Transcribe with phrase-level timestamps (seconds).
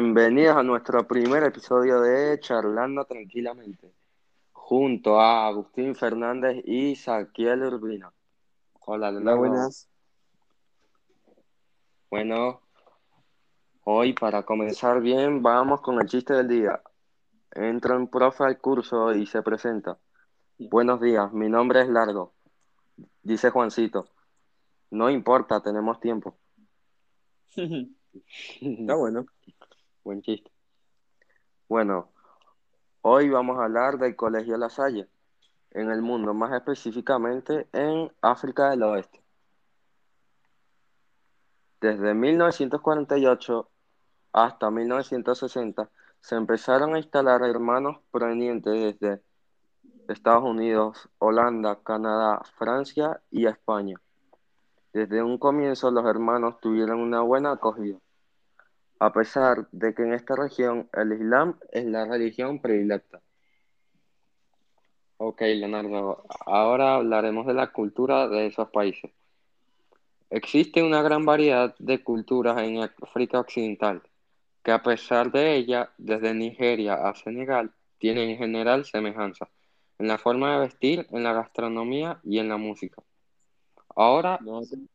[0.00, 3.92] Bienvenidos a nuestro primer episodio de Charlando Tranquilamente,
[4.52, 8.12] junto a Agustín Fernández y Saquiel Urbina.
[8.86, 9.88] Hola, Hola, buenas.
[12.08, 12.60] Bueno,
[13.82, 16.80] hoy para comenzar bien, vamos con el chiste del día.
[17.50, 19.98] Entra un profe al curso y se presenta.
[20.58, 22.34] Buenos días, mi nombre es Largo.
[23.24, 24.08] Dice Juancito.
[24.92, 26.38] No importa, tenemos tiempo.
[28.60, 29.26] Está bueno.
[30.08, 30.50] Buen chiste.
[31.68, 32.08] Bueno,
[33.02, 35.06] hoy vamos a hablar del Colegio La Salle
[35.72, 39.22] en el mundo, más específicamente en África del Oeste.
[41.82, 43.68] Desde 1948
[44.32, 45.90] hasta 1960
[46.22, 49.22] se empezaron a instalar hermanos provenientes desde
[50.08, 54.00] Estados Unidos, Holanda, Canadá, Francia y España.
[54.94, 57.98] Desde un comienzo los hermanos tuvieron una buena acogida,
[59.00, 63.20] a pesar de que en esta región el Islam es la religión predilecta.
[65.18, 69.10] Ok, Leonardo, ahora hablaremos de la cultura de esos países.
[70.30, 74.02] Existe una gran variedad de culturas en África Occidental,
[74.62, 79.48] que a pesar de ella, desde Nigeria a Senegal, tienen en general semejanzas
[79.98, 83.02] en la forma de vestir, en la gastronomía y en la música.
[83.96, 84.38] Ahora,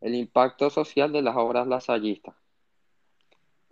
[0.00, 2.36] el impacto social de las obras lasallistas.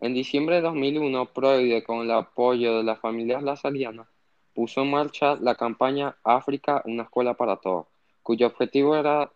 [0.03, 4.09] En diciembre de 2001, Proide, con el apoyo de las familias lasalianas,
[4.55, 7.87] puso en marcha la campaña África, una escuela para todos,
[8.23, 9.31] cuyo objetivo era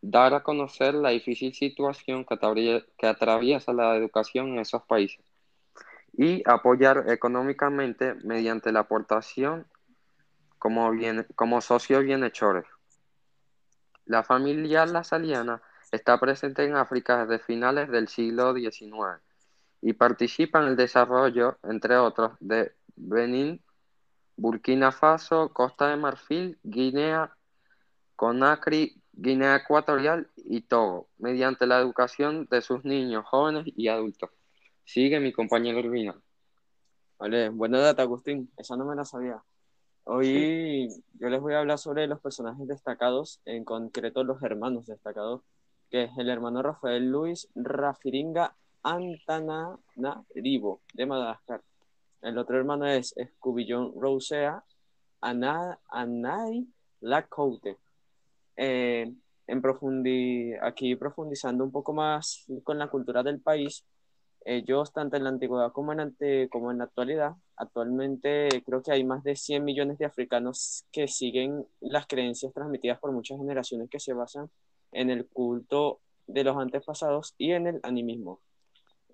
[0.00, 5.22] dar a conocer la difícil situación que atravie- que atraviesa la educación en esos países
[6.16, 9.66] y apoyar económicamente mediante la aportación
[10.58, 10.92] como,
[11.34, 12.64] como socios bienhechores.
[14.06, 15.60] La familia lasaliana
[15.92, 19.20] está presente en África desde finales del siglo XIX
[19.84, 23.62] y participa en el desarrollo, entre otros, de Benín,
[24.34, 27.36] Burkina Faso, Costa de Marfil, Guinea,
[28.16, 34.30] Conakry, Guinea Ecuatorial y Togo, mediante la educación de sus niños, jóvenes y adultos.
[34.84, 36.18] Sigue mi compañero Urbina.
[37.18, 38.50] Vale, buena data, Agustín.
[38.56, 39.42] Esa no me la sabía.
[40.04, 40.88] Hoy
[41.20, 45.42] yo les voy a hablar sobre los personajes destacados, en concreto los hermanos destacados,
[45.90, 51.62] que es el hermano Rafael Luis Rafiringa Antananarivo, de Madagascar.
[52.22, 54.62] El otro hermano es Scubillón Rosea
[55.20, 56.66] Ana, Anai
[57.00, 57.78] Lacoute.
[58.56, 59.12] Eh,
[59.46, 63.84] en profundi- aquí profundizando un poco más con la cultura del país,
[64.44, 68.92] ellos, tanto en la antigüedad como en, ante- como en la actualidad, actualmente creo que
[68.92, 73.88] hay más de 100 millones de africanos que siguen las creencias transmitidas por muchas generaciones
[73.90, 74.50] que se basan
[74.92, 78.40] en el culto de los antepasados y en el animismo.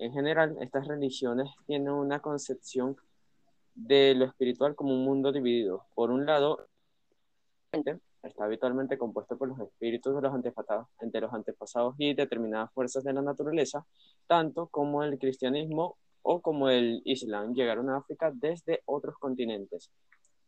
[0.01, 2.97] En general, estas religiones tienen una concepción
[3.75, 5.85] de lo espiritual como un mundo dividido.
[5.95, 6.69] Por un lado,
[8.23, 13.05] está habitualmente compuesto por los espíritus de los antepasados, entre los antepasados y determinadas fuerzas
[13.05, 13.85] de la naturaleza,
[14.27, 19.91] tanto como el cristianismo o como el islam llegaron a África desde otros continentes.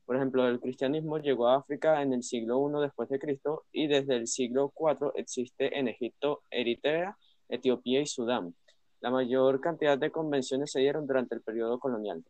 [0.06, 3.86] Por ejemplo, el cristianismo llegó a África en el siglo I después de Cristo y
[3.86, 7.18] desde el siglo IV existe en Egipto, Eritrea,
[7.50, 8.54] Etiopía y Sudán.
[9.02, 12.24] La mayor cantidad de convenciones se dieron durante el periodo colonial.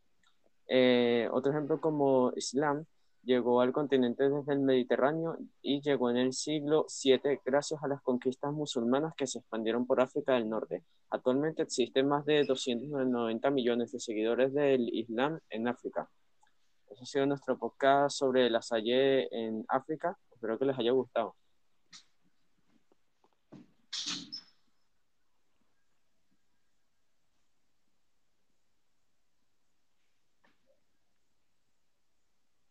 [0.66, 2.86] Eh, otro ejemplo como Islam
[3.22, 8.00] llegó al continente desde el Mediterráneo y llegó en el siglo VII gracias a las
[8.00, 10.82] conquistas musulmanas que se expandieron por África del Norte.
[11.10, 16.08] Actualmente existen más de 290 millones de seguidores del Islam en África.
[16.90, 20.16] Eso ha sido nuestro podcast sobre la Salle en África.
[20.32, 21.34] Espero que les haya gustado.